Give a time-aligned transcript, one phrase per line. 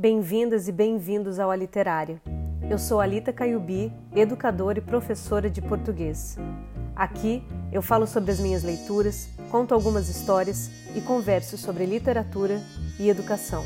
[0.00, 2.22] Bem-vindas e bem-vindos ao A Literária.
[2.70, 6.38] Eu sou Alita Caiubi, educadora e professora de português.
[6.96, 12.62] Aqui eu falo sobre as minhas leituras, conto algumas histórias e converso sobre literatura
[12.98, 13.62] e educação.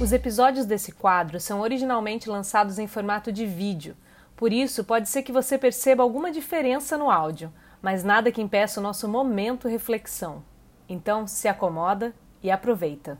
[0.00, 3.94] Os episódios desse quadro são originalmente lançados em formato de vídeo,
[4.34, 7.52] por isso pode ser que você perceba alguma diferença no áudio
[7.82, 10.42] mas nada que impeça o nosso momento reflexão.
[10.88, 13.18] Então, se acomoda e aproveita.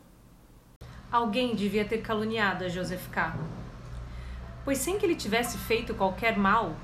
[1.11, 3.35] Alguém devia ter caluniado a Joseph K.
[4.63, 6.75] Pois sem que ele tivesse feito qualquer mal,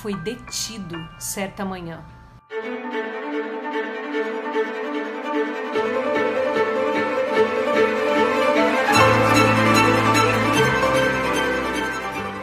[0.00, 2.04] foi detido certa manhã.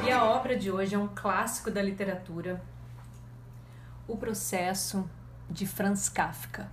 [0.06, 2.62] E a obra de hoje é um clássico da literatura
[4.08, 5.08] o Processo
[5.50, 6.70] de Franz Kafka.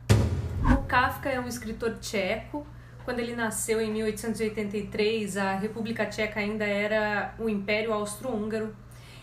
[0.73, 2.67] O Kafka é um escritor tcheco.
[3.05, 8.75] Quando ele nasceu em 1883, a República Tcheca ainda era o Império Austro-Húngaro.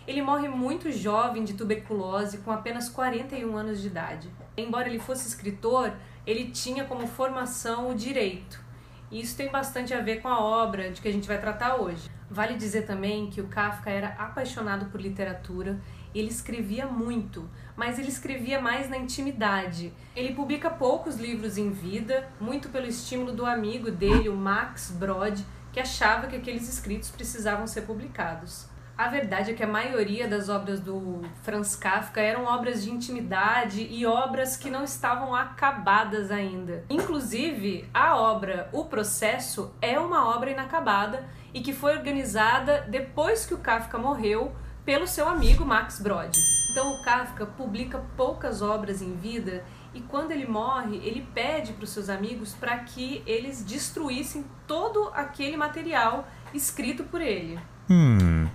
[0.08, 4.30] Ele morre muito jovem de tuberculose, com apenas 41 anos de idade.
[4.56, 5.94] Embora ele fosse escritor,
[6.28, 8.62] ele tinha como formação o direito.
[9.10, 11.78] E isso tem bastante a ver com a obra de que a gente vai tratar
[11.78, 12.10] hoje.
[12.30, 15.80] Vale dizer também que o Kafka era apaixonado por literatura
[16.14, 19.94] ele escrevia muito, mas ele escrevia mais na intimidade.
[20.16, 25.42] Ele publica poucos livros em vida, muito pelo estímulo do amigo dele, o Max Brod,
[25.72, 28.70] que achava que aqueles escritos precisavam ser publicados.
[28.98, 33.88] A verdade é que a maioria das obras do Franz Kafka eram obras de intimidade
[33.90, 36.84] e obras que não estavam acabadas ainda.
[36.88, 43.56] Inclusive, a obra O Processo é uma obra inacabada e que foi organizada depois que
[43.56, 44.54] o Kafka morreu
[44.86, 46.38] pelo seu amigo Max Brod.
[46.72, 51.84] Então o Kafka publica poucas obras em vida e quando ele morre, ele pede para
[51.84, 57.60] os seus amigos para que eles destruíssem todo aquele material escrito por ele.
[57.90, 58.48] Hum.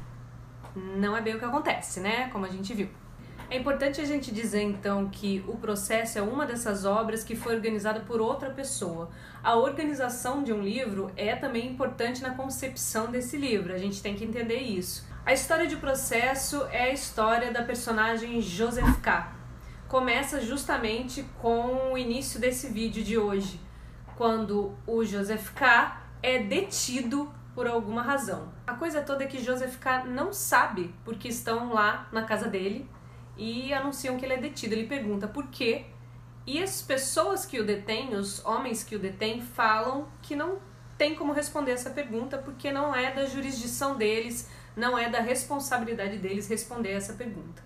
[0.74, 2.28] Não é bem o que acontece, né?
[2.28, 2.88] Como a gente viu.
[3.48, 7.54] É importante a gente dizer então que o processo é uma dessas obras que foi
[7.54, 9.08] organizada por outra pessoa.
[9.42, 14.16] A organização de um livro é também importante na concepção desse livro, a gente tem
[14.16, 15.06] que entender isso.
[15.26, 19.34] A história de processo é a história da personagem Joseph K.
[19.88, 23.60] Começa justamente com o início desse vídeo de hoje,
[24.16, 28.52] quando o Joseph K é detido por alguma razão.
[28.68, 32.88] A coisa toda é que Joseph K não sabe porque estão lá na casa dele
[33.36, 34.74] e anunciam que ele é detido.
[34.74, 35.86] Ele pergunta por quê
[36.46, 40.60] e as pessoas que o detêm, os homens que o detêm, falam que não
[40.96, 46.18] tem como responder essa pergunta porque não é da jurisdição deles, não é da responsabilidade
[46.18, 47.64] deles responder essa pergunta.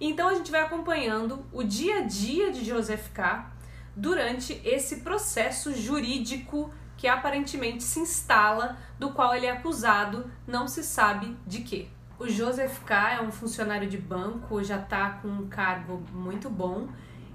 [0.00, 3.52] Então a gente vai acompanhando o dia a dia de Joseph K.
[3.94, 10.82] durante esse processo jurídico que aparentemente se instala, do qual ele é acusado, não se
[10.82, 11.88] sabe de quê.
[12.18, 13.14] O Joseph K.
[13.14, 16.88] é um funcionário de banco, já está com um cargo muito bom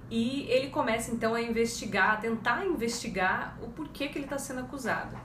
[0.10, 4.60] e ele começa então a investigar, a tentar investigar o porquê que ele está sendo
[4.60, 5.18] acusado.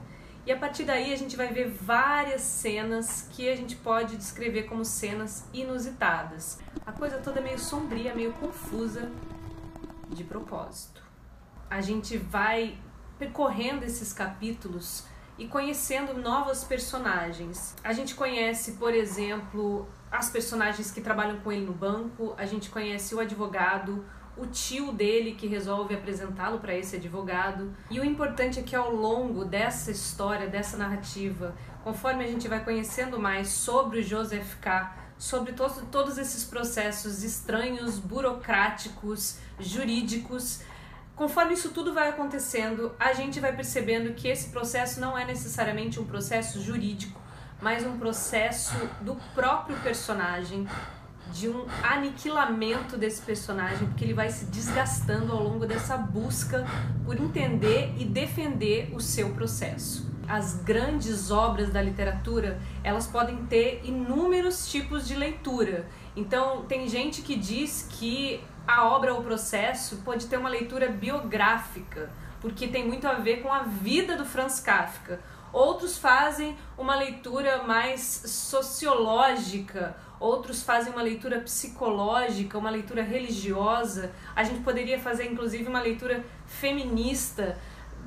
[0.49, 4.63] E a partir daí a gente vai ver várias cenas que a gente pode descrever
[4.63, 6.57] como cenas inusitadas.
[6.83, 9.11] A coisa toda é meio sombria, meio confusa
[10.09, 11.03] de propósito.
[11.69, 12.75] A gente vai
[13.19, 15.05] percorrendo esses capítulos
[15.37, 17.75] e conhecendo novos personagens.
[17.83, 22.71] A gente conhece, por exemplo, as personagens que trabalham com ele no banco, a gente
[22.71, 24.03] conhece o advogado,
[24.39, 27.73] o tio dele que resolve apresentá-lo para esse advogado.
[27.89, 32.63] E o importante é que ao longo dessa história, dessa narrativa, conforme a gente vai
[32.63, 40.61] conhecendo mais sobre o Joseph K., sobre to todos esses processos estranhos, burocráticos, jurídicos,
[41.13, 45.99] conforme isso tudo vai acontecendo, a gente vai percebendo que esse processo não é necessariamente
[45.99, 47.19] um processo jurídico,
[47.61, 50.65] mas um processo do próprio personagem,
[51.33, 56.65] de um aniquilamento desse personagem, porque ele vai se desgastando ao longo dessa busca
[57.05, 60.09] por entender e defender o seu processo.
[60.27, 65.87] As grandes obras da literatura, elas podem ter inúmeros tipos de leitura.
[66.15, 72.11] Então, tem gente que diz que a obra ou processo pode ter uma leitura biográfica,
[72.39, 75.19] porque tem muito a ver com a vida do Franz Kafka.
[75.51, 84.11] Outros fazem uma leitura mais sociológica outros fazem uma leitura psicológica, uma leitura religiosa.
[84.35, 87.57] A gente poderia fazer inclusive uma leitura feminista,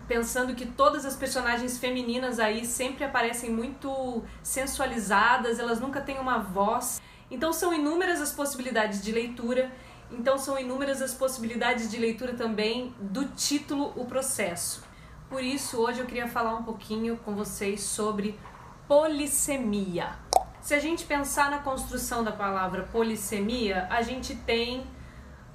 [0.07, 6.39] pensando que todas as personagens femininas aí sempre aparecem muito sensualizadas, elas nunca têm uma
[6.39, 7.01] voz.
[7.31, 9.73] Então são inúmeras as possibilidades de leitura
[10.11, 14.85] Então são inúmeras as possibilidades de leitura também do título O Processo.
[15.31, 18.39] Por isso, hoje eu queria falar um pouquinho com vocês sobre
[18.87, 20.11] polissemia.
[20.63, 24.87] Se a gente pensar na construção da palavra polissemia, a gente tem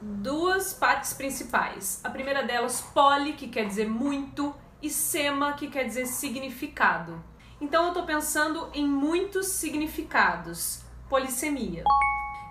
[0.02, 2.02] duas partes principais.
[2.04, 7.24] A primeira delas, poli, que quer dizer muito, e sema, que quer dizer significado.
[7.62, 10.84] Então eu estou pensando em muitos significados.
[11.08, 11.86] Polissemia.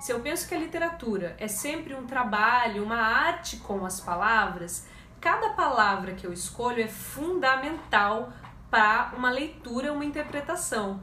[0.01, 4.87] Se eu penso que a literatura é sempre um trabalho, uma arte com as palavras,
[5.21, 8.33] cada palavra que eu escolho é fundamental
[8.71, 11.03] para uma leitura, uma interpretação.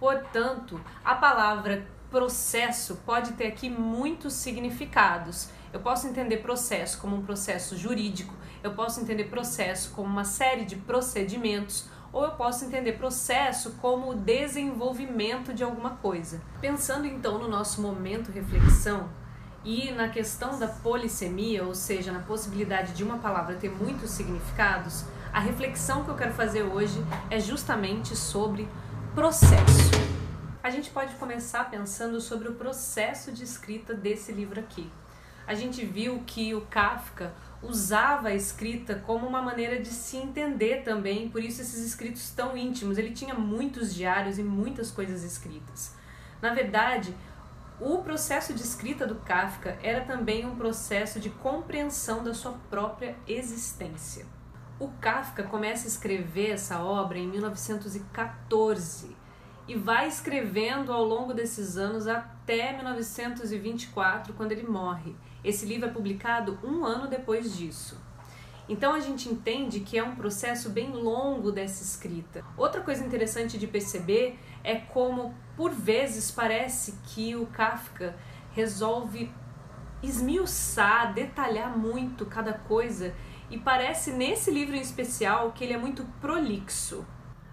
[0.00, 5.50] Portanto, a palavra processo pode ter aqui muitos significados.
[5.72, 10.64] Eu posso entender processo como um processo jurídico, eu posso entender processo como uma série
[10.64, 16.40] de procedimentos, ou eu posso entender processo como o desenvolvimento de alguma coisa.
[16.60, 19.08] Pensando então no nosso momento reflexão
[19.64, 25.04] e na questão da polissemia, ou seja, na possibilidade de uma palavra ter muitos significados,
[25.32, 28.66] a reflexão que eu quero fazer hoje é justamente sobre
[29.20, 29.90] processo.
[30.62, 34.90] A gente pode começar pensando sobre o processo de escrita desse livro aqui.
[35.46, 37.30] A gente viu que o Kafka
[37.62, 42.56] usava a escrita como uma maneira de se entender também, por isso esses escritos tão
[42.56, 42.96] íntimos.
[42.96, 45.94] Ele tinha muitos diários e muitas coisas escritas.
[46.40, 47.14] Na verdade,
[47.78, 53.14] o processo de escrita do Kafka era também um processo de compreensão da sua própria
[53.28, 54.39] existência.
[54.80, 59.14] O Kafka começa a escrever essa obra em 1914
[59.68, 65.14] e vai escrevendo ao longo desses anos até 1924, quando ele morre.
[65.44, 68.00] Esse livro é publicado um ano depois disso.
[68.70, 72.42] Então a gente entende que é um processo bem longo dessa escrita.
[72.56, 78.16] Outra coisa interessante de perceber é como, por vezes, parece que o Kafka
[78.52, 79.30] resolve
[80.02, 83.14] esmiuçar, detalhar muito cada coisa
[83.50, 87.04] e parece nesse livro em especial que ele é muito prolixo.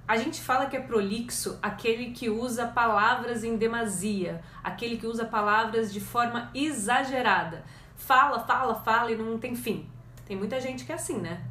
[0.07, 5.25] A gente fala que é prolixo aquele que usa palavras em demasia, aquele que usa
[5.25, 7.65] palavras de forma exagerada.
[7.95, 9.89] Fala, fala, fala e não tem fim.
[10.25, 11.41] Tem muita gente que é assim, né?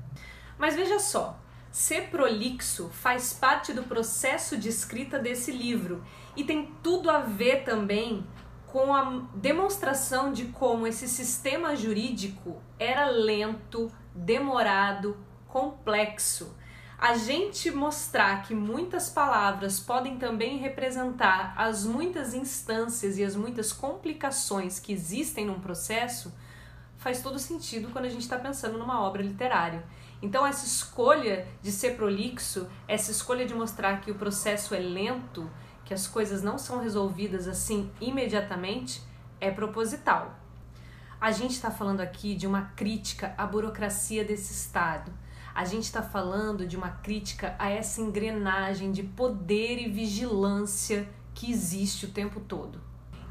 [0.56, 1.38] Mas veja só,
[1.70, 6.02] ser prolixo faz parte do processo de escrita desse livro
[6.34, 8.25] e tem tudo a ver também
[8.66, 15.17] com a demonstração de como esse sistema jurídico era lento, demorado,
[15.47, 16.57] complexo.
[16.99, 23.71] A gente mostrar que muitas palavras podem também representar as muitas instâncias e as muitas
[23.73, 26.33] complicações que existem num processo
[26.97, 29.85] faz todo sentido quando a gente está pensando numa obra literária.
[30.23, 35.49] Então, essa escolha de ser prolixo, essa escolha de mostrar que o processo é lento,
[35.85, 39.03] que as coisas não são resolvidas assim imediatamente
[39.39, 40.35] é proposital.
[41.19, 45.11] A gente está falando aqui de uma crítica à burocracia desse Estado.
[45.55, 51.51] A gente está falando de uma crítica a essa engrenagem de poder e vigilância que
[51.51, 52.79] existe o tempo todo.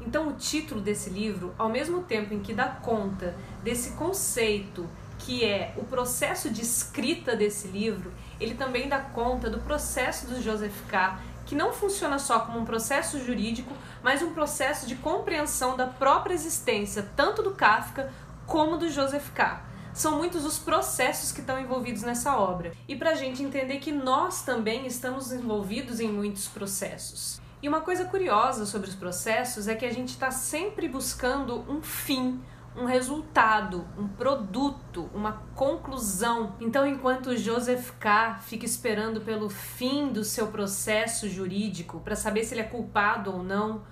[0.00, 4.88] Então, o título desse livro, ao mesmo tempo em que dá conta desse conceito
[5.18, 10.42] que é o processo de escrita desse livro, ele também dá conta do processo do
[10.42, 13.72] Joseph K que não funciona só como um processo jurídico,
[14.02, 18.12] mas um processo de compreensão da própria existência, tanto do Kafka
[18.46, 19.64] como do Joseph K.
[19.94, 22.72] São muitos os processos que estão envolvidos nessa obra.
[22.86, 27.40] E para a gente entender que nós também estamos envolvidos em muitos processos.
[27.62, 31.80] E uma coisa curiosa sobre os processos é que a gente está sempre buscando um
[31.80, 32.38] fim,
[32.76, 36.54] um resultado, um produto, uma conclusão.
[36.60, 38.38] Então, enquanto Joseph K.
[38.42, 43.42] fica esperando pelo fim do seu processo jurídico para saber se ele é culpado ou
[43.42, 43.82] não,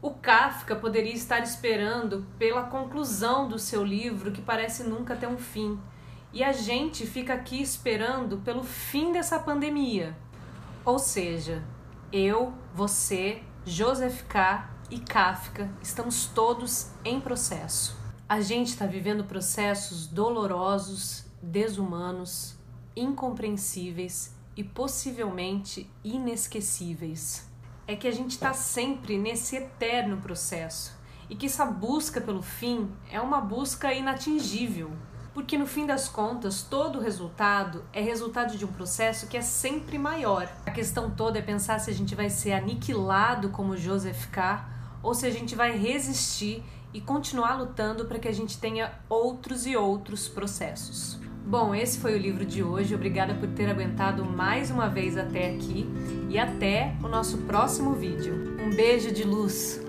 [0.00, 5.38] o Kafka poderia estar esperando pela conclusão do seu livro que parece nunca ter um
[5.38, 5.78] fim.
[6.32, 10.16] E a gente fica aqui esperando pelo fim dessa pandemia.
[10.84, 11.64] Ou seja,
[12.12, 14.70] eu, você, Joseph K.
[14.88, 17.97] e Kafka estamos todos em processo.
[18.30, 22.58] A gente está vivendo processos dolorosos, desumanos,
[22.94, 27.48] incompreensíveis e possivelmente inesquecíveis.
[27.86, 30.94] É que a gente está sempre nesse eterno processo
[31.30, 34.92] e que essa busca pelo fim é uma busca inatingível,
[35.32, 39.96] porque no fim das contas todo resultado é resultado de um processo que é sempre
[39.96, 40.54] maior.
[40.66, 44.68] A questão toda é pensar se a gente vai ser aniquilado como Joseph K
[45.02, 49.66] ou se a gente vai resistir e continuar lutando para que a gente tenha outros
[49.66, 51.18] e outros processos.
[51.46, 52.94] Bom, esse foi o livro de hoje.
[52.94, 55.86] Obrigada por ter aguentado mais uma vez até aqui
[56.28, 58.34] e até o nosso próximo vídeo.
[58.60, 59.87] Um beijo de luz.